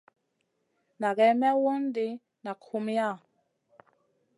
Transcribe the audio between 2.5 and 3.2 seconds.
humiya?